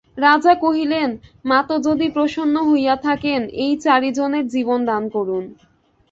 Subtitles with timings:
[0.17, 1.09] রাজা কহিলেন,
[1.45, 5.43] মাত যদি প্রসন্ন হইয়া থাকেন এই চারি জনের জীবন দান করুন।